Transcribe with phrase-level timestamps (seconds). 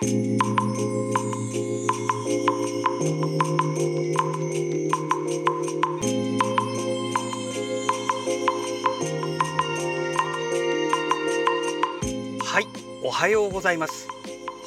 [0.00, 0.04] は
[12.60, 12.66] い
[13.02, 14.06] おはようございます。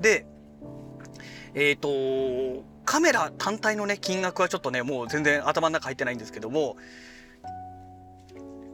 [0.00, 0.26] で、
[1.54, 6.76] えっ、ー、と、カメラ単体のね、金額はちょっとね、もう全然頭の中入ってないんですけども、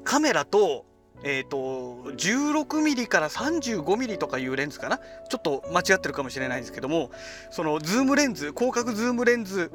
[0.04, 0.84] カメラと、
[1.24, 7.10] えっ、ー、と、16mm から 35mm とかいうレンズかなちょっと間違ってるかもしれないんですけども、
[7.50, 9.72] そのズームレンズ、広角ズームレンズ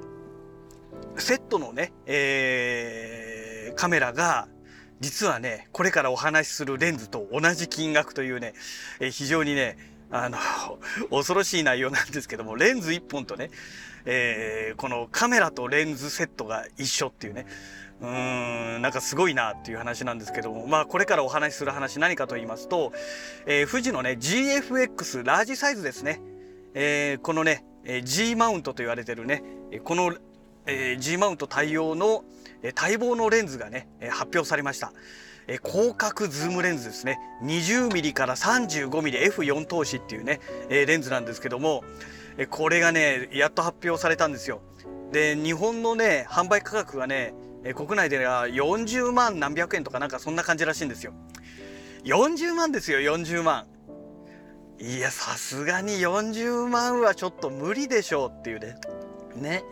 [1.22, 4.48] セットのね、えー、カメラが、
[5.00, 8.54] 実はね、これからお話しするレンズと同じ金額というね、
[9.00, 9.78] えー、非常にね、
[10.12, 10.38] あの、
[11.12, 13.52] 恐ろしい内容なんですけども、レンズ1本とね、
[14.06, 17.46] えー、このカメラとレンズセットが一緒っていうね、
[18.02, 22.94] うーん、なんかすごいなっていう話なんですけども、まあこれからお話しする話何かと言いますと、
[23.46, 26.22] え、富士のね、GFX ラージサイズですね。
[26.74, 27.66] え、このね、
[28.04, 29.44] G マウントと言われてるね、
[29.84, 30.16] この
[30.66, 32.24] えー、G マウント対応の、
[32.62, 34.92] え待望のレンズがね、え発表されました。
[35.48, 37.20] え広角ズームレンズですね。
[37.44, 40.40] 20mm から 35mmF4 投資っていうね、
[40.70, 41.84] えレンズなんですけども、
[42.38, 44.62] えこれがねやっと発表されたんですよ。
[45.12, 47.34] で日本のね販売価格がね、
[47.64, 51.14] え国内では40万何百円とかなんかそんな感じらしいんですよ。
[52.04, 53.66] 40万ですよ40万。
[54.80, 58.76] いやさすがに40万はちょっと無理でしょうっていうね。
[59.36, 59.64] ね。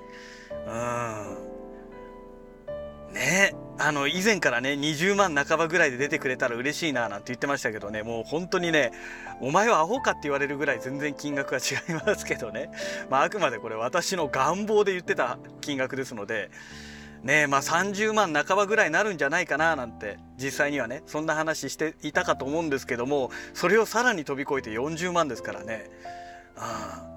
[0.51, 3.13] うん。
[3.13, 8.91] ねあの以前からね20万半ばぐらいで出てくれたら嬉しいななんて言ってましたけどねもう本当にね
[9.39, 12.71] お前はアホかって言われるぐらい全然金額は違いますけどね、
[13.09, 16.49] まあ、あくまでこれ私の願望で言ってた金額ですので
[17.21, 25.89] ねまあ30万半ばぐらいになるんじゃないかななんて実際にはねそんな話していたかと思うんですけどもそれをさらに飛び越えて40万ですからね。
[27.01, 27.16] うん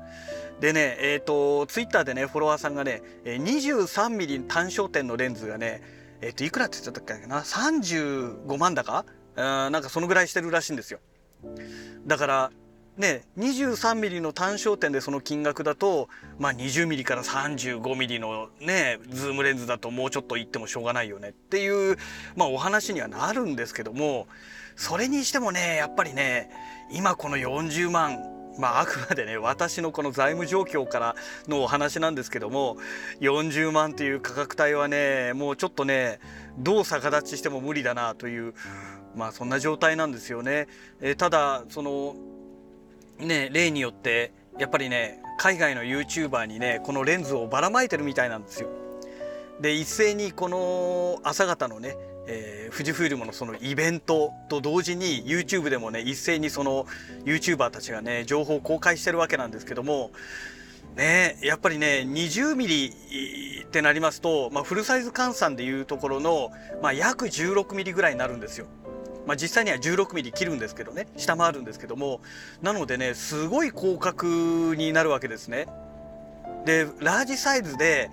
[0.60, 5.82] でね、えっ、ー、と、ツイッターでね、フォロワーさんがね、23ミリ単焦点のレンズがね、
[6.20, 9.04] えっ、ー、と、いくらって言ってたっけな、35万だか？
[9.36, 11.00] なんかそのぐらいしてるらしいんですよ。
[12.06, 12.50] だから、
[12.96, 16.08] ね、23ミリの単焦点でその金額だと、
[16.38, 21.30] まあ、20ミリから35ミリのね、ズームレンズだともうちょっといってもしょうがないよね。
[21.30, 21.96] っていう、
[22.36, 24.26] まあ、お話にはなるんですけども、
[24.76, 26.50] それにしてもね、やっぱりね、
[26.92, 28.18] 今この40万、
[28.60, 31.16] まあ、あくまでね私のこの財務状況から
[31.48, 32.76] のお話なんですけども
[33.20, 36.20] 40万という価格帯はねもうちょっとね
[36.58, 38.54] どう逆立ちしても無理だなという
[39.16, 40.68] まあそんな状態なんですよね。
[41.00, 42.14] えただその
[43.18, 48.68] ね例によってやっぱりね海外の YouTuber にねこのレンズをばらまいてるみたいなんですよ。
[49.60, 51.96] で一斉にこの朝方のね
[52.32, 56.86] え、富士フイルムのそのイベントと同時に YouTube でもね一斉にその
[57.24, 60.12] YouTuber たちがね情報を公開してるわけなんですけども
[60.96, 68.66] ねやっぱりね 20mm ってなりますと、まあ、フルサイズ換算でいうところの、まあ、約 16mm ぐらいになるんですよ。
[69.26, 72.20] まあ、実際には 16mm 切るんですけどね下回るんですけども
[72.62, 75.66] なのでねすごい広角になるわけですね。
[76.64, 78.10] でラージサイズで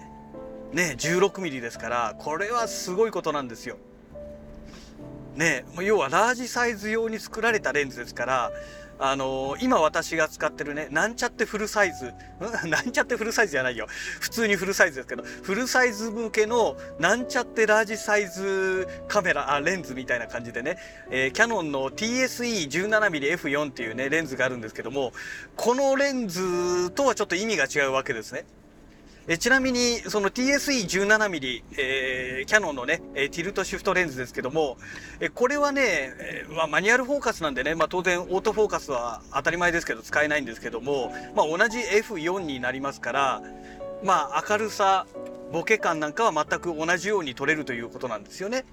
[0.74, 3.78] ね 16mm ですからこれはすごいことなんですよ。
[5.38, 8.52] ね要はラージサイズ用に作られたレンズですから
[9.00, 12.14] あのー、今私が使ってるね、なんちゃってフルサイズ、
[12.68, 13.88] なんちゃってフルサイズじゃないよ。
[14.20, 20.78] 普通にフルサイズですけど、フルサイズ向けのなんちゃってラージサイズカメラ、あ、レンズみたいな感じでね、
[21.12, 25.14] えー、キャノンの TSE17mmF4 っていうね、レンズがあるんですけども、
[25.56, 28.46] このレンズとはちょっと意味が違うわけですね。
[29.30, 34.78] えちなみに、その TSE17mm、えー、キャノンのね、えティルトシフトレンズですけども、
[35.20, 43.42] えこれはね、えまあ、マニュアルフォーカスなんでね、まあ、当然オートフォーカスは当たり前ですけど使えないんですけども、まあ、同じ F4 になりますから、
[44.02, 45.06] まあ、明るさ、
[45.52, 48.64] ボケ感なんかは全く同じように撮れるということなんですよね。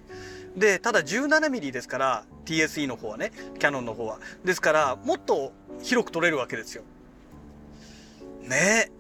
[0.57, 4.21] で、ただ 17mm ですから、TSE の方はね、キャノンの方は。
[4.45, 5.53] ですから、もっと
[5.83, 6.85] 広く撮れるわけですよ。
[8.43, 8.93] ね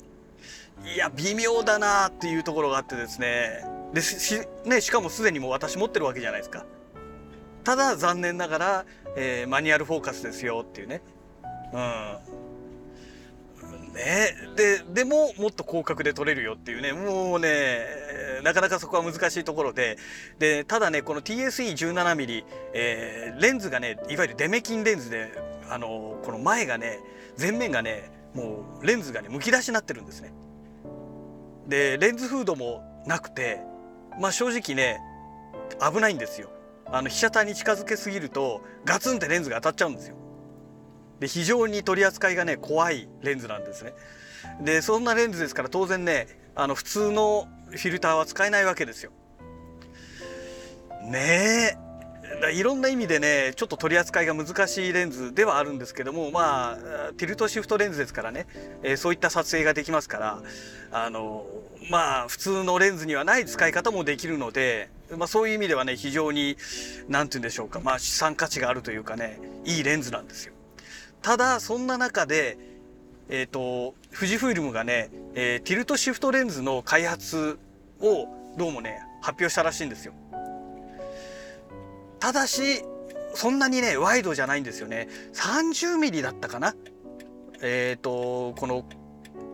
[0.85, 3.65] いや微妙だなっていうところがあってですね。
[3.95, 6.67] でし,、ね、しかもすでにもう私持ってるわけじゃないですか。
[7.65, 8.85] ただ残念ながら、
[9.17, 11.03] えー、マニュアルフォーカスですよっていうね。
[11.73, 12.19] うん。
[13.95, 16.93] ねででももっと広角で撮れるよっていうね。
[16.93, 17.87] もうね
[18.43, 19.97] なかなかそこは難しいところで。
[20.39, 22.45] でただねこの TSE17mm、
[22.75, 25.33] えー、レンズがねいわゆるデメキンレンズで
[25.71, 26.99] あのこの前がね
[27.41, 30.35] 前面がねもうレンズがねむき出しになってるんですね。
[31.69, 33.61] でレンズフードもなくて
[34.21, 35.01] まあ正直ね
[35.81, 36.51] 危ないんですよ。
[36.87, 40.17] あの被写体に近づけすぎるとガツンってレンズが当たっちゃうんですよ。
[41.21, 43.95] で非常に取り扱いがね怖いレンズなんですね。
[44.61, 49.13] でそんなレンズですから当然ねあの普通のフィルターは使えないわけですよ。
[51.03, 51.84] ねえ。
[52.53, 58.47] いろんな意味でねちょっと取り扱いが難しいレンズではあるんですけどもまあティルトシフトレンズですからね、
[58.83, 60.43] えー、そういった撮影ができますから
[60.93, 61.47] あの
[61.91, 66.57] まあ普通のレンズにはない使い方もできるので、まあ、そういう意味ではね非常に
[67.09, 70.53] 何て言うんでしょうかまあ資産価値があるというかねいいレンズなんですよ。
[71.23, 72.59] ただそんな中で
[73.29, 77.59] えっ、ー、と富士フイルムがね、えー、ティルトシフトレンズの開発
[78.01, 80.13] をどうもね発表したらしいんですよ。
[82.25, 82.83] ただし
[83.35, 85.09] そんなにねワイドじゃないんですよね。
[85.35, 86.75] 30mm だったかな。
[87.61, 88.87] えっ、ー、とこの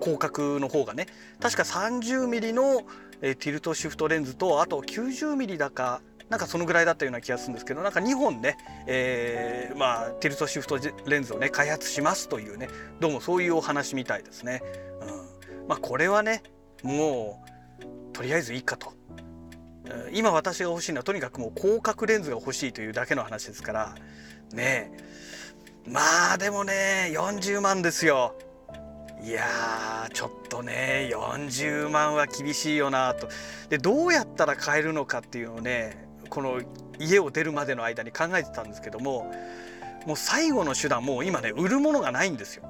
[0.01, 1.07] 広角の方がね。
[1.41, 2.83] 確か 30mm の、
[3.23, 8.57] えー、ティルトシフトレンズとあと 90mm だかなんかそのぐらいだったような気がするんですけどなんか2本ね、
[8.87, 12.69] えー、まあティルトシフトレンズをね開発しますというね。
[13.01, 14.63] どうもそういうお話みたいですね。
[15.61, 16.45] うん、まあこれはね
[16.85, 17.43] も
[17.83, 19.00] うとりあえずいいかと。
[20.13, 23.95] 今私が欲しいのはとにかくもう広角レンズが欲しいというだけの話ですから。
[24.53, 24.93] ね
[25.87, 28.35] まあでもね40万ですよ。
[29.23, 33.29] いやーちょっとね40万は厳しいよなと。
[33.69, 36.61] でどうやったら買えるのかっていうのをねこの
[36.99, 39.33] 家を出るまでの間に考えてたんですけども
[40.07, 42.65] もう最後の手段もう今ね売るものがないんですよ。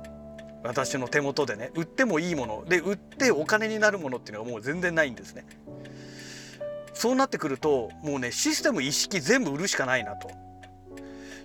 [0.63, 1.71] 私の手元でね。
[1.75, 2.65] 売ってもいいもの。
[2.69, 5.47] で売ってお金になるものっていうのがもう全然ないんですね。
[6.93, 10.31] そうなってくるともうねシステム一式全部売るしかないなと。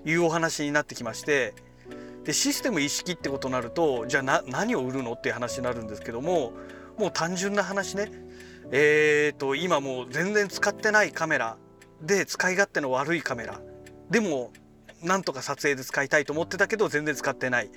[0.06, 1.54] いうお話になってきまして。
[2.24, 6.54] でシステム一式ってことになるとじゃあ何を売るのっていう話になるんですけども
[6.98, 8.12] もう単純な話ね。
[8.72, 11.58] えーと今もう全然使ってないカメラ。
[12.02, 13.62] で使い勝手の悪いカメラ。
[14.10, 14.52] でも
[15.04, 17.70] なんとか撮影で使いたいと思ってたけど全然使ってない。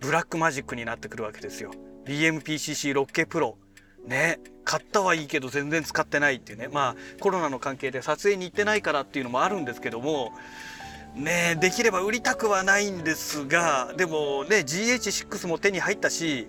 [0.00, 1.72] ブラックマジックになってくるわけですよ。
[2.06, 3.58] BMPCC6K プロ。
[4.06, 10.32] ね買ったはいいけど全然使ってないっていうねまあコロナの関係で撮影に行ってないからっていうのもあるんですけども
[11.14, 16.48] ねできれば売りたくはないんですがでもね GH6 も手に入ったし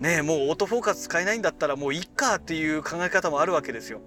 [0.00, 4.00] ねもうオートフォーカス使えないんだったらもういっかっていう考え方もあるわけですよ。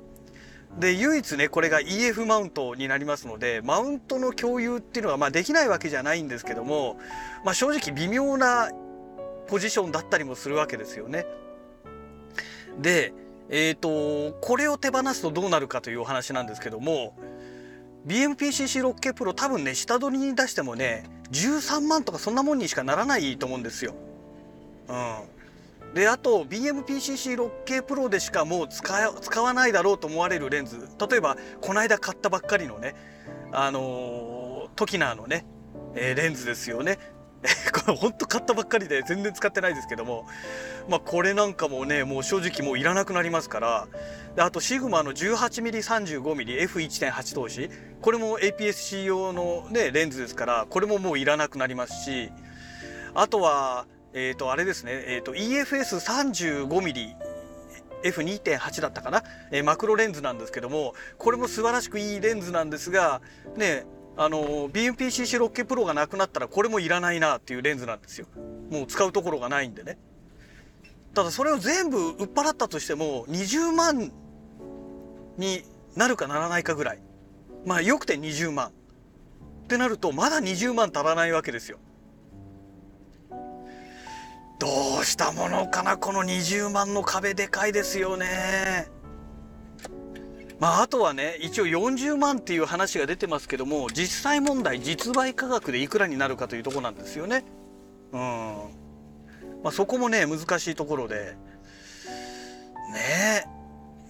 [0.77, 6.99] で唯一ねこれが EF マウントになりますのでマウントの共有っていうのはまあできないわけじゃないんですけども、
[7.43, 8.69] まあ、正直微妙な
[9.47, 11.25] ポジションだったりもするわけですよね。
[12.77, 13.13] で
[13.49, 17.15] えーと、これを手放すとどうなるかというお話なんですけども
[18.07, 23.93] BMPCC6K プロ多分ね下取りに出してもね13万とかそんなもんにしかならないと思うんですよ。
[24.87, 30.87] うん、であと BMPCC6K プロでしかもう使使わないだろうと思われるレンズ。
[31.09, 32.95] 例えばこの間買ったばっかりのね
[33.51, 35.45] あのー、トキナーのね、
[35.95, 36.99] えー、レンズですよね。
[37.73, 40.27] これほんと買ったばっかりで全然使ってないですけども、
[40.87, 43.87] まあ、これなんかもねもう正直もういらなくなりますから
[44.35, 47.69] であとシグマの 18mm35mmF1.8 投資。
[48.01, 52.31] これも APS-C 用の、ね、レンズですからこれももういらなくなりますし
[53.13, 57.29] あとはえっ、とあれですね、えーと、EFS35mm
[58.03, 63.21] F2.8 だったかな、えー、マクロレンズなんですけどもこれも素晴らしくいいレンズなんですが
[63.57, 63.85] ね
[64.21, 68.27] あの BMPCC6K プロがなくなったらこれもいらないなっていうレンズなんですよ。
[68.69, 69.97] もう使うところがないんでね。
[71.13, 74.11] ただそれを全部売っ払ったとしても20万
[75.37, 75.63] に
[75.95, 76.99] なるかならないかぐらい。
[77.65, 78.67] まあよくて20万。
[78.67, 78.71] っ
[79.69, 81.77] てなるとまだ20万足らないわけですよ。
[84.59, 84.67] ど
[85.01, 87.35] うしたものかなこの20万の壁。
[87.35, 88.89] でかいですよね。
[90.59, 97.45] まああとはね一応40万っていう話が出てますけども実際問題実売価格でいくらになるかというとこなんですよね。
[98.11, 98.19] うん。
[99.63, 101.35] まあそこもね難しいところで。
[102.91, 103.45] ね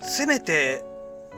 [0.02, 0.84] せめて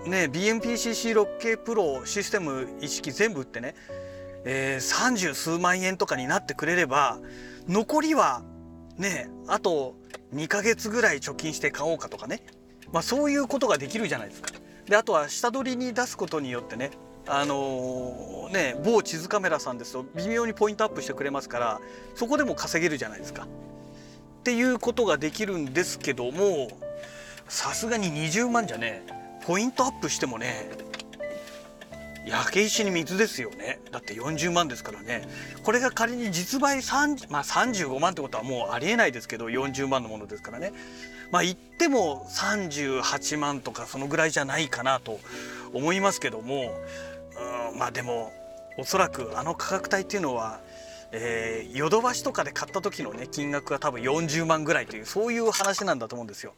[0.05, 3.75] ね BMPCC6K プロシステム一式全部ってね、
[4.45, 7.19] えー、30数万円とかになってくれれば
[7.67, 8.43] 残りは
[8.97, 9.95] ねあと
[10.33, 12.43] 2ヶ月ぐらい貯金して買おうかとかね、
[12.93, 14.60] まあ、そういうことができるじゃないですか。
[14.91, 16.91] であとは下取りに出すことによってね
[17.25, 21.79] あのー、ね某地図カメラさんですと微妙にポイントアップしてくれますから
[22.13, 23.43] そこでも稼げるじゃないですか。
[23.43, 26.67] っていうことができるんですけども
[27.47, 29.03] さすがに20万じゃね
[29.45, 30.69] ポイントアップしてもね
[32.25, 33.79] 焼け石に水ですよね。
[33.91, 35.27] だって40万ですからね。
[35.63, 40.73] これが仮に実売3、まあ、35万ってことはもうありえないですけど40万のものですからね。
[41.31, 45.19] まあ言っても38万とかそのぐらいじゃないかなと
[45.73, 46.73] 思いますけども
[47.71, 48.31] うんまあでも
[48.77, 50.59] おそらくあの価格帯っていうのは
[51.13, 56.53] えー、ヨドバシとかで買った時のね金額が多分40万ぐらいというそういう話なんだと思うんですよ。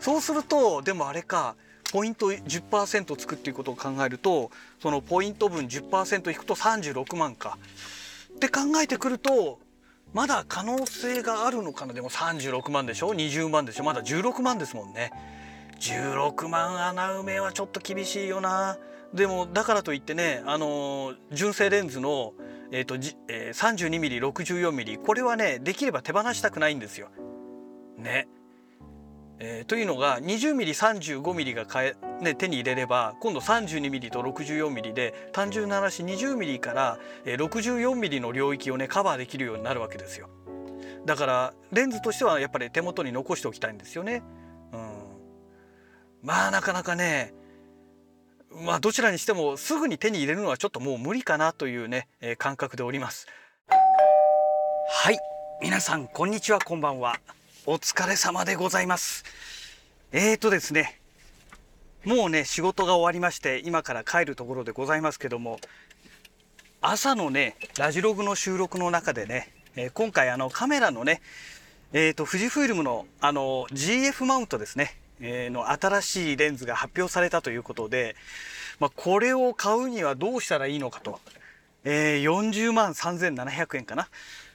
[0.00, 1.54] そうするとでもあれか
[1.92, 7.58] ポイント10%つくっていうことを考えるとそのポイント分10%いくと36万か。
[8.34, 9.58] って考えてくると
[10.12, 11.92] まだ可能性があるのかな？
[11.92, 13.84] でも36万でしょ？20万でしょ？
[13.84, 15.12] まだ16万ですもんね。
[15.80, 18.78] 16万穴埋めはちょっと厳しいよな。
[19.14, 22.34] でもだからといってねあの純正レンズの、
[22.70, 22.94] えーと
[23.28, 27.08] えー、32mm64mm これはねできれば手放したくないんですよ。
[27.98, 28.28] ね。
[29.42, 40.28] えー、というのが 20mm35mm が買え、ね、手に入れれば今度 32mm と 64mm で単純な話 20mm から 64mm の領域をねカバーできるようになるわけですよ。
[41.06, 44.22] だからレンズとしてはやっぱり手元に残しておきたいんですよね。
[44.74, 44.90] うん、
[46.22, 47.32] まあなかなかね
[48.50, 53.26] まあどちらにしてもすぐに手に入れるのはちょっともう無理かなというね、えー、感覚でおります。
[54.92, 55.18] はい
[55.62, 57.18] 皆さんこんにちはこんばんは。
[57.72, 59.22] お疲れ様でございます。
[60.10, 60.98] えーとですね、
[62.04, 65.60] もうね、仕事が終わりまして、今から帰るところでございますけども、
[66.80, 71.22] 朝のね、ラジログの収録の中でね、えー、今回あのカメラのね、
[71.92, 78.16] えーと、富士フイルムのあの GF マウントですね、えー、の新しいレンズが発表されたということで、
[78.80, 81.20] まあ、これを買うにはどうしたらいいのかと、
[81.84, 84.08] えー、40万3700円かな。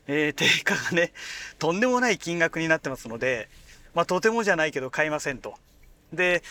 [0.08, 1.14] えー、定価がね、
[1.60, 3.50] とんでもない金額になってますので、
[3.94, 5.56] まあ、とてもじゃないけど買いませんと。
[6.14, 6.44] で、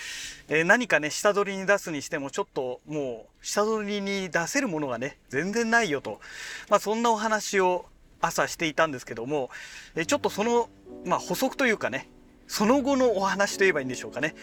[0.49, 6.21] えー、何かね、下取りに出すにしても、ちょっともう、下取りに出せるものがね、全然ないよと。
[6.69, 7.87] まあ、そんなお話を
[8.21, 9.51] 朝していたんですけども、
[9.95, 10.69] えちょっとその、
[11.05, 12.09] まあ、補足というかね、
[12.47, 14.35] その後のお話といえばいいんでしょうかね。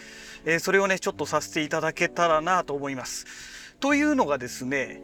[0.44, 3.26] えー、それをね、ちょっとさせていただけたらなと思います。
[3.80, 5.02] というのがですね、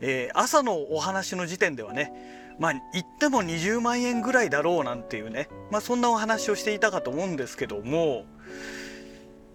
[0.00, 8.26] えー、朝のお話の時点ではね、まあ言っても20万円ぐらいだろうなんていうね、まあそんなお話をしていたかと思うんですけども、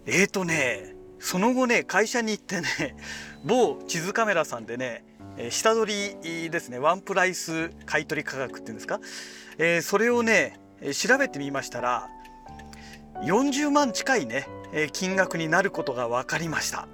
[0.06, 2.96] えーとね、その後ね、会社に行ってね、
[3.46, 5.04] 某地図カメラさんでね、
[5.50, 9.00] 下取りですね、ワンプライス買取価格っていうんですか、
[9.58, 10.58] えー、それをね、
[10.92, 12.08] 調べてみましたら、
[13.22, 14.48] 40万近いね、
[14.92, 16.88] 金額になることが分かりました。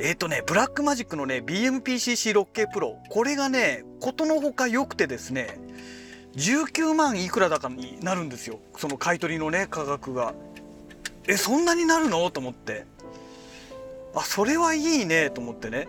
[0.00, 5.58] えっ、ー、とね、ブラックマジックのね、BMPCC6K プロ、これがね、ことのほか良くてですね、
[6.36, 8.60] 19万いくらだかになるんですよ。
[8.76, 10.34] その買い取りのね、価格が。
[11.26, 12.30] え、そんなになるの？
[12.30, 12.84] と思って。
[14.14, 15.88] あ、それはいいね、と思ってね。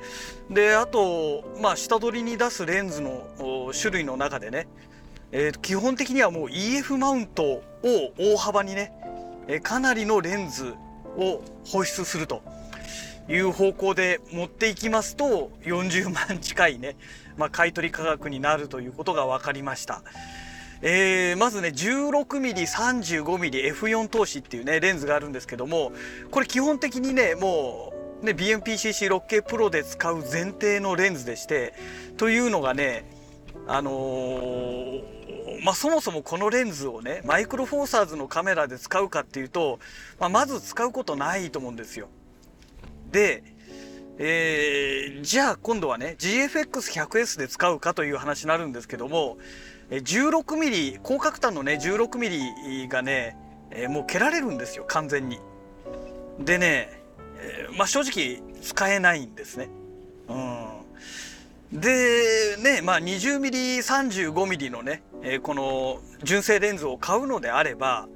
[0.49, 4.67] で、あと、まあ、下取りに出すレンズの種類の中でね、
[5.31, 7.63] えー、基本的にはもう EF マウントを
[8.17, 8.91] 大幅にね、
[9.47, 10.73] えかなりのレンズ
[11.15, 12.41] を放出すると。
[13.29, 16.95] いう方向で持っていきますと40万近いね、
[17.37, 20.03] まあ、買取価格になるということが分かりました。
[20.81, 25.91] えー、まずね 16mm35mmF4 投資っていうねレンズがあるんですけども
[26.31, 31.73] これ基本的にねもうね BMPCC6K プロで使う前提のレンズでして
[32.15, 33.03] というのがね
[33.67, 35.03] あのー、
[35.65, 39.79] まあ、そもそもこのレンズをねマイクロフォーサーズのカメラで使うかっていうと、
[40.17, 42.07] まあ、まず使うことないと思うんですよ。
[43.11, 43.43] で、
[44.17, 49.37] えー、じゃあ今度はね GFX100S で使うかという話になるんですけども
[49.89, 53.37] 16mm 広角端のね 16mm がね、
[53.71, 55.39] えー、もう蹴られるんですよ完全に。
[56.39, 57.01] でね、
[57.37, 59.69] えー、まあ正直使えないんですね。
[61.71, 68.07] うん、でねまあ 20mm35mm のね、えー、この純正レンズを買うのであれば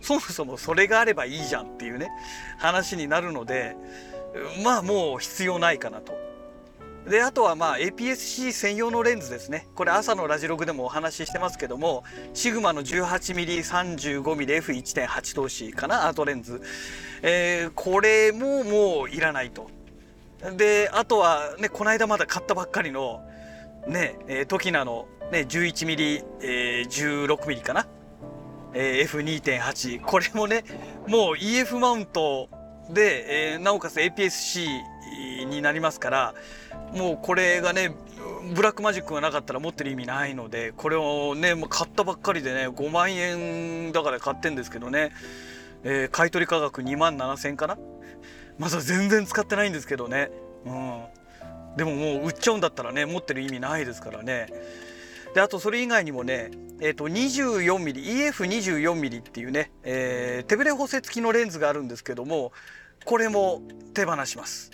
[0.00, 2.08] そもそもそれがあればいいじゃんっていうね
[2.58, 3.76] 話になるので
[4.62, 6.18] まあもう必要ないかなと。
[7.08, 9.66] であとはまあ APS-C 専用のレンズですね。
[9.74, 16.60] これ朝のラジログでもお話ししてますけどもシグマの 18mm35mmF1.8 投資かなアートレンズ、
[17.22, 19.70] えー、これももういらないと。
[20.56, 23.22] であとはねこの間まだ買ったばっかりの
[23.86, 27.86] ねえー、トキナの、ね、11mm、えー、16mm かな、
[28.74, 30.64] えー、F2.8 これもね
[31.06, 32.50] もう EF マウント
[32.92, 34.66] で、えー、なおかつ APS-C
[35.46, 36.34] になりますから
[36.94, 37.94] もうこれがね
[38.54, 45.12] ブラックマジックがなかったら持ってる意味ないのでこれをね買ったばっかりでね5万円だから買ってんですけどね、
[45.84, 47.78] えー、買取価格2万7千かな。
[48.58, 50.30] まだ全然使ってないんですけどね。
[50.66, 51.02] うん。
[51.76, 54.48] でももう売っちゃうんだったらね持ってる意味ないですからね。
[55.34, 56.50] であとそれ以外にもね
[56.82, 62.52] えーと、24mm EF24mm っていうね、えー、手ブレ補正付きのレンズがあるんですけども
[63.04, 63.62] これも
[63.94, 64.70] 手放します。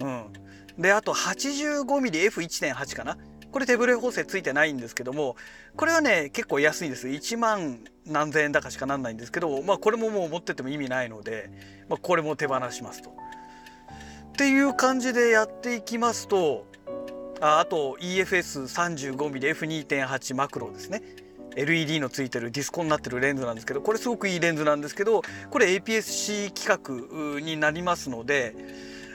[0.00, 0.32] うん、
[0.78, 3.16] であと 85mmF1.8 かな
[3.50, 5.36] これ手ブレ補正ついてないんですけども
[5.76, 11.50] これはね結構安いんです1万何千円だかしかなんないんですけどまあこれももう持ってても意味ないので、
[11.88, 13.10] まあ、これも手放しますと。
[13.10, 13.12] っ
[14.36, 16.66] ていう感じでやっていきますと
[17.40, 21.02] ああと EFS35mmF2.8 マクロですね
[21.56, 28.54] LED のついてるディスコになってるレンズなんですけどこれすごくいいレンズなんですけどこれ APS-C 規格になりますので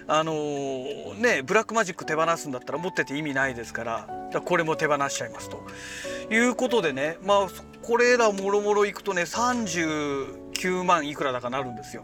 [0.07, 4.07] あのー、ねブラックマジック手放すんだったら持ってて意味ないですから
[4.43, 5.63] これも手放しちゃいますと
[6.31, 7.47] いうことでねまあ
[7.81, 12.03] これらもろもろいくとね39万いくらだかなるんですよ。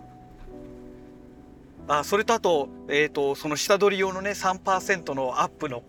[1.87, 5.83] あそれとあと,、えーとその下取り用のね3%のアップの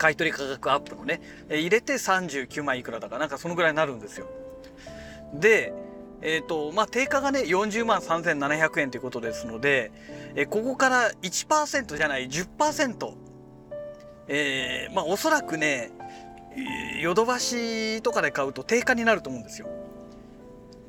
[0.00, 4.26] 買取価格アップのね、え入れて39万いくらだかなんかそのぐらいになるんですよ。
[5.34, 5.74] で、
[6.22, 9.92] えーとまあ、定価がね40万3700円ということですので、
[10.34, 13.12] えここから1%じゃない10%、
[14.28, 15.90] えー、まあおそらくね
[17.02, 19.68] ヨドバシとかで買うと定価になると思うんですよ。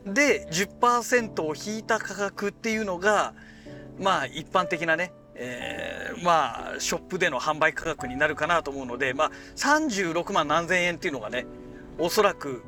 [0.05, 3.33] で10%を引いた価格っていうのが
[3.99, 5.11] まあ一般的なね
[5.43, 11.47] えー、まあショップでの販売価格になるかなと思うので、まあ、36万何千円っていうのがね
[11.97, 12.63] おそらく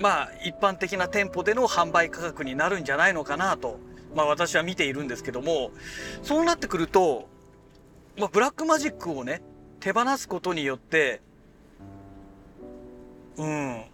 [0.00, 3.78] まあ一般的な店舗での販売価格になるんじゃないのかなと、
[4.16, 5.70] まあ、私は見ているんですけども
[6.22, 7.28] そうなってくると、
[8.16, 9.42] まあ、ブラックマジックをね
[9.80, 11.20] 手放すことによって
[13.36, 13.84] うん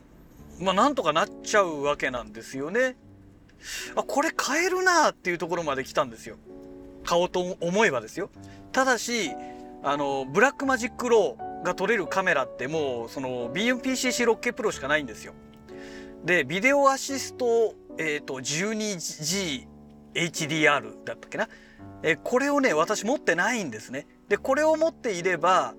[0.61, 2.95] まあなんとかなっちゃうわけなんですよね。
[3.97, 6.37] あこれ買えるなっていうところまで来たんですよ。
[7.05, 8.31] 買おうと思えばですよ。
[8.73, 9.33] ただし
[9.83, 15.35] あの Blackmagic RAW が撮れるカメラってもうその BMPCC6K プロしかないんですよ。
[16.25, 21.49] で Video Assist、えーと、12G HDR だったっけな。
[22.03, 24.07] えこれをね私持ってないんですね。
[24.29, 25.75] でこれを持っていれば、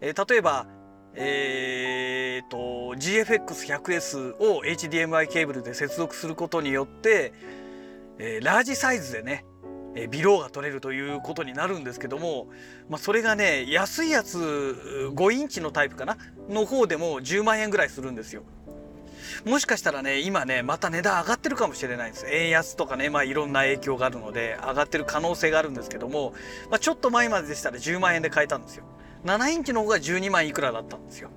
[0.00, 0.66] えー、例えば
[1.14, 7.32] えーと GFX100S を HDMI ケーブルで接続することによって、
[8.18, 9.44] えー、ラージサイズでね
[9.96, 12.46] えビローが取れるということになるんですけども、
[12.88, 14.38] まあ、それがね安いやつ
[15.14, 16.16] 5インチのタイプかな？
[16.48, 18.42] の方でも10万円ぐらいするんですよ。
[19.44, 26.32] もしかしたらね今ねまた値段上がってるかもしれないんです円安とかねまあいろんな影響があるので上がってる可能性があるんですけども、
[26.70, 28.84] まあ、ちょっと前まででしたら10万円で買えたんですよ。
[29.24, 31.30] 7インチの方が12万いくらだったんですよ。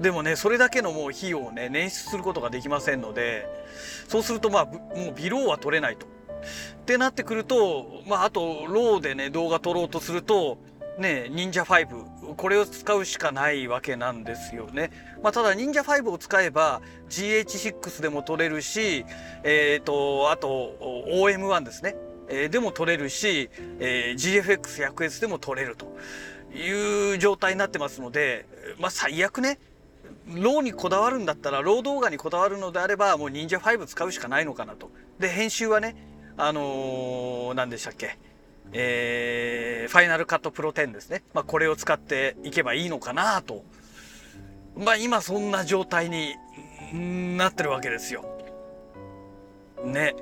[0.00, 3.46] でもねそれだけのもう費用をね捻出することができませんので
[4.08, 4.72] そうするとまあも
[5.10, 6.06] うビローは取れないと。
[6.36, 10.58] ってなってくると、まあ、あと、ローでね、動画撮ろうとすると、
[10.98, 14.90] ね、忍者5、これを使うしかないわけなんですよね。
[15.22, 19.04] まあ、ただ、忍者5を使えば、GH6 でも撮れるし、
[19.42, 21.96] えっ、ー、と、あと、OM1 ですね。
[22.28, 25.96] えー、でも撮れるし、えー、GFX100S でも撮れると
[26.54, 28.46] いう状態になってますので
[28.78, 29.58] まあ最悪ね
[30.26, 35.96] ローにこだわるんだったらロー動画にこだわるのであればもう忍者5使うしかないのかなとで編集はね
[36.38, 38.18] あのー、何でしたっけ？
[38.72, 43.64] えー、ファイナルカットプロ10ですね、まあ、これを使っていけばいいのかなと
[44.76, 46.34] まあ今そんな状態に
[47.36, 48.24] なってるわけですよ。
[49.84, 50.14] ね。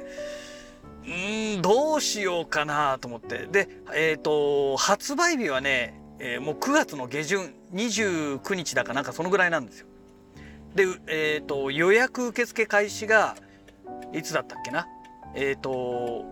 [1.07, 9.87] うんどうしようかなと思ってでえっ、ー、と発売日はね、えー、もう9月の下旬29日だかなんかそのぐらいなんですよ。
[10.74, 13.37] でえっ、ー、と予約受付開始が
[14.12, 14.87] いつだったっけな？
[15.35, 16.25] えっ、と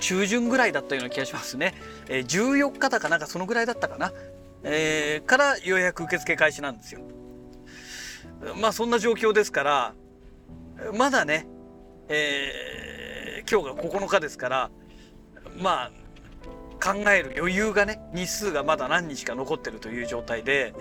[0.00, 1.74] 中旬ぐらいだったような気がしますね、
[2.08, 4.12] えー、14日だかなんかそのぐらいだったかな、
[4.64, 7.00] えー、から予約受付開始なんですよ。
[8.60, 9.94] まあそんな状況ですから
[10.94, 11.46] まだね、
[12.08, 14.70] えー、今日が9日ですから
[15.58, 15.90] まあ
[16.82, 20.74] 考える余裕がね日数がまだ何日か残ってるという状態で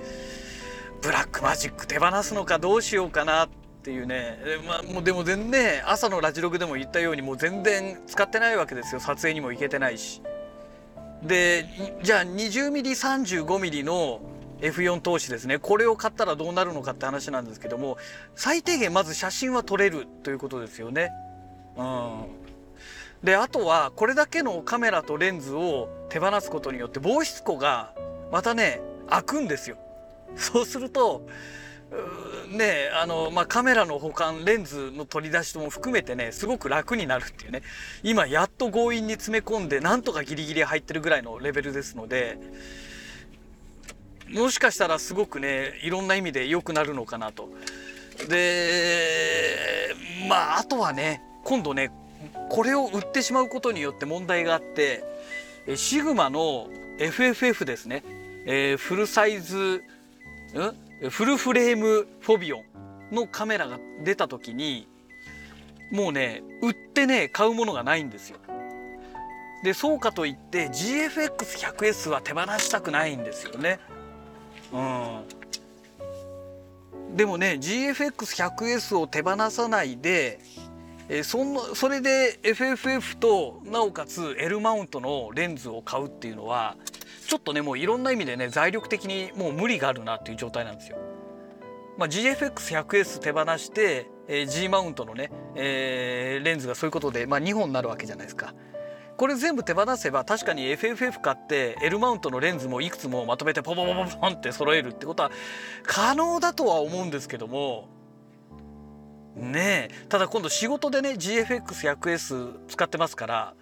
[1.04, 10.22] ブラックマジック手放すのかどうしようかなってていうね、まあ、もうでも全然朝のラジログでも言ったようにもう全然使ってないわけですよ撮影にも行けてないし。
[11.24, 11.66] で
[12.02, 14.22] じゃあ 20mm35mm の
[14.60, 17.98] F4 投資ですねこれを買ったらどうなるのかって話なんですけども
[18.36, 21.12] 最低限まず写真は撮れるということですよね。
[21.78, 22.26] うん、
[23.24, 27.94] であとはこれだけのカメラとレンズを手放すことによって防湿庫が
[28.32, 29.78] またね開くんですよ。
[30.36, 31.28] そうすると
[32.50, 37.62] ねあの、まあ、カメラの保管レンズの取り出しも含めてねすごく楽になるっていうね。
[38.04, 42.38] 今やっと強引に詰め込んでなんとかギリギリ入ってるぐらいのレベルですので
[44.30, 47.50] もしかしたらすごくねいろんな意味で良くなるのかなと。
[48.30, 49.96] で
[50.28, 51.92] まああとはね今度ね
[52.50, 55.04] これを売ってしまうことによって問題があって
[55.76, 58.04] シグマの FFF ですね、
[58.46, 59.84] えー、フルサイズ、
[60.54, 60.91] ん？
[61.10, 64.88] フルフレームフォビオンのカメラが出た時に
[65.92, 68.38] もうね売ってね買うものがないんですよ。
[69.64, 73.80] でそうかといって GFX100S は手放したくないんですよね。
[74.72, 74.80] う
[77.14, 80.40] ん、でもね GFX100S を手放さないで
[81.10, 86.78] えそのそれで FFF となおかつ L マウントのレンズを買うっていうのは
[87.32, 90.98] ちょっとねもういろんな意味でね財力的にもう無理があるなっていう状態なんですよ。
[91.98, 98.54] まあ、GFX100S 手放して、えー、G マウントのね、えー、レンズがそういうことで、まあ、2本になるわけじゃないですか。
[99.16, 105.32] これ全部手放せば確かに FFF 買って L マウントのレンズもいくつもまとめてポポポポポンって揃えるってことは
[105.84, 107.88] 可能だとは思うんですけども
[109.36, 113.54] ねえただ今度仕事でね GFX100S 使ってますから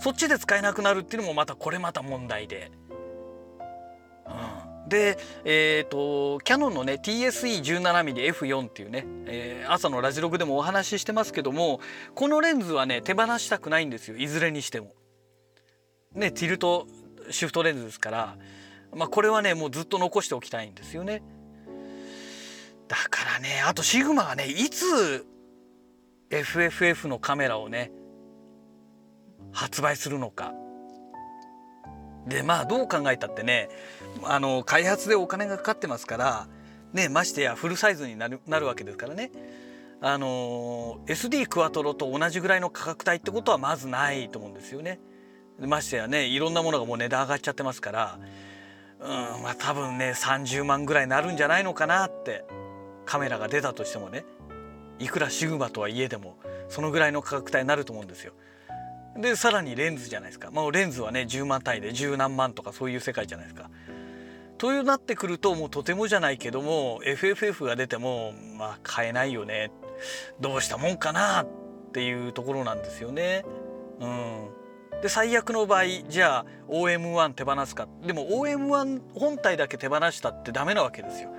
[0.00, 2.72] そっちで使えなくなるっていうのもまたこれまた問題で。
[4.28, 11.80] うん、で、えーと、キヤノンのね TSE17mmF4 っていうね、えー、朝のラジログでもお話ししてますけども
[12.14, 14.92] このレンズはね手放したくないんですよいずれにしても。
[16.14, 16.86] ねティルト
[17.30, 18.36] シフトレンズですから、
[18.94, 21.22] まあ、これはねもうずっと残しておきたいんですよね。
[22.88, 25.26] だからねあとシグマがねいつ
[26.30, 27.90] FFF のカメラをね
[29.52, 30.54] 発売するのか
[32.26, 33.68] でまあどう考えたってね
[34.24, 36.48] あの開発でお金がかかってますから
[36.92, 39.30] ねましてやフルサイズになるなるわけですからね
[40.00, 45.00] あの SD クワトロと同じぐらいの価格帯ってことはまずないと思うんですよね。
[45.58, 48.18] ましてやねいろんなものがもう値段上がっちゃってますから
[49.00, 52.44] うんまあ多分ね30万ぐらいになるんじゃないのかなって
[53.06, 54.26] カメラが出たとしてもね
[54.98, 56.36] いくらシグマとはいえでも
[56.68, 58.34] そのぐらいの価格帯になると思うんですよ。
[59.18, 63.70] でさらにレンズじゃないですか、まあ、レンズはね10万単位で十何万とかそういう世界じゃないですか。
[64.58, 69.70] というなってくるともうとてもじゃないけども FFF が出てもまあ買えないよね
[70.40, 71.42] どうしたもんかな？
[71.42, 71.46] っ
[71.92, 73.44] ていうところなんですよね。
[74.00, 74.48] うん、
[75.02, 81.30] で最悪の場合じゃあ OM1 手放すかでも OM1 本体だけ手放したってダメなわけですよ。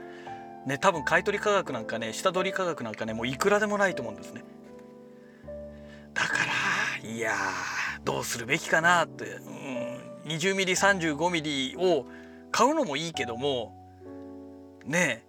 [0.66, 4.44] ね多分買取価格なんかね下取り価格なんかねもういくらでもないと思うんですね。
[6.14, 6.57] だから
[7.08, 7.36] いや
[8.04, 12.06] どうするべきかなって、うん、20mm35mm を
[12.52, 13.74] 買うのもいいけども
[14.86, 15.24] ね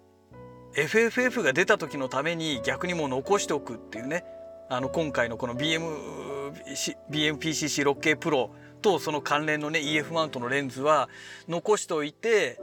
[0.75, 4.23] え FFF が出た時のために逆にもう残しておくっていうね
[4.69, 6.51] あの今回のこの BM
[7.09, 11.09] BMPCC6K プロとその関連のね EF マウントのレンズは
[11.47, 12.59] 残しておいて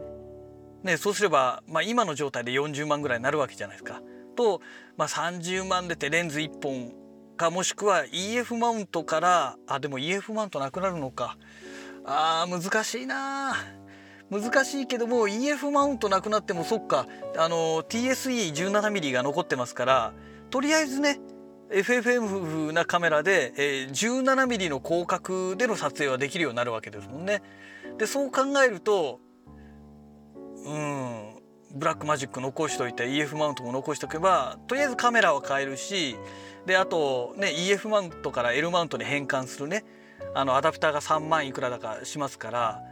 [0.87, 4.01] ね、そうすれば、まあ、今の状態で40万ぐらいになるわけじゃないですか。
[4.37, 4.61] と、
[4.97, 6.93] まあ、30万出てレンズ1本
[7.37, 11.37] かもしくは EF マウントからあでも EF マウントなくなるのか。
[12.05, 13.57] あー難しいな
[14.31, 17.07] 難しいけども EF マウントなくなってもそっか。
[17.37, 20.13] あの TSE17mm が残ってますから
[20.51, 21.21] とりあえずね
[21.71, 27.43] FFM なカメラで、えー、17mm の広角での撮影はできるようになるわけですもんね。
[27.99, 29.21] でそう考えると
[30.65, 31.36] うん。
[31.77, 36.17] ブラックマジック残しといて EF マウントも残しとけばとりあえずカメラは変えるし
[36.65, 39.85] であとね EF マウントから L マウントに変換するね。
[40.35, 42.83] あのアダプターが3万いくらだかしますから、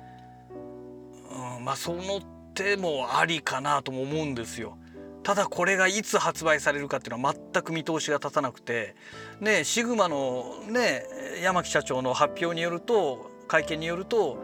[1.58, 2.20] うん、まあその
[2.54, 4.78] 手もありかなとも思うんですよ。
[5.22, 8.94] ただこれがいつ発売されるかっていうのは全く見通しが立たなくて。
[9.40, 11.02] ねシグマのね
[11.42, 14.38] 山木社長の発表によると会見によると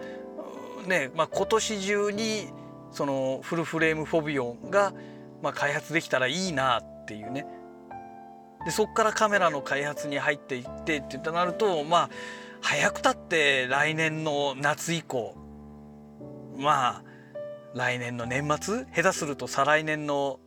[0.87, 2.49] ねまあ、今年中に
[2.93, 4.93] そのフルフレームフォビオンが、
[5.43, 7.47] まあ、開発できたらいいなっていうね。
[8.65, 12.11] でそこからカメラの開発に入っていってってなるとまあ
[12.61, 15.35] 早くたって来年の夏以降
[16.59, 17.03] まあ
[17.75, 20.41] 来年の年末下手すると再来年の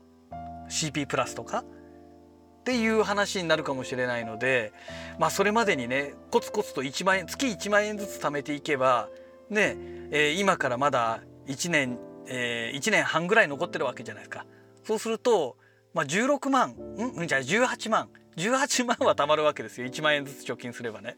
[0.69, 4.73] CP プラスとかっていう話になるかもしれないので
[5.17, 9.09] まあそれまでにねコツコツと1万円月1万円ずつ貯めていけば
[9.49, 9.75] ね、
[10.11, 14.45] えー、今からまだ1年えー、1年半ぐらい残ってるわけじゃないですか。
[14.83, 15.57] そうすると、
[15.93, 17.27] まあ、16万ん？
[17.27, 21.15] じゃあ18万18万は貯まるわけですよ1万円ずつ貯金すればね。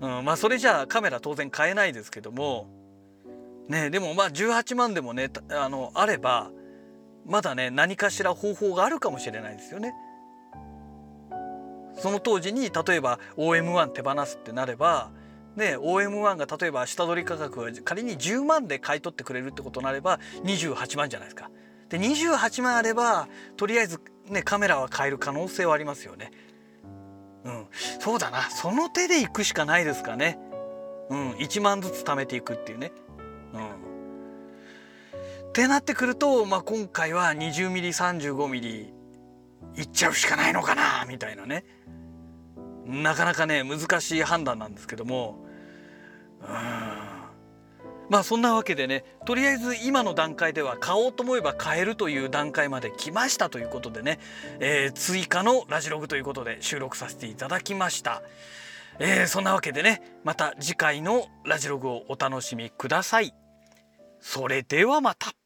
[0.00, 2.68] うん、まあそれじゃあカメラ当然買えないですけども
[3.68, 6.50] ねでもまあ18万でもねあのあれば
[7.26, 9.94] まだね何かしら方法があるかもしれないですよね。
[11.96, 15.10] その当時に例えば OM1 手放すってなれば
[15.56, 21.50] ね、OM1 が例えば下取り価格が仮に10万で買い取ってくれるってことになれば28万じゃないですか。
[21.88, 26.32] で28万あればとりあえず、ね、カメラは買える可能性はありますよね。
[27.44, 27.66] うん、
[28.00, 30.38] そうだなその手で行くしかないですかね。
[31.10, 32.92] うん、1万ずつ貯めていくっていうね。
[33.52, 38.92] うん、ってなってくると、まあ、今回は 20mm35mm
[39.76, 41.64] いっちゃうしかないのかなみたいなね。
[42.86, 45.38] なかなかね難しい判断なんですけども
[46.42, 47.14] うん
[48.10, 54.18] まあそんなわけでねとりあえず今の段階では買おうと思えば買えるという段階まで来ましたということでね、
[54.60, 58.22] えー、追加のラジログということで収録させていただきました。
[59.00, 63.34] えー、そんなわけでねまた次回のラジログをお楽しみください。
[64.20, 65.43] それではまた。